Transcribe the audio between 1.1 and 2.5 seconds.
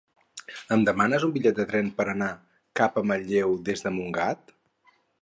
un bitllet de tren per anar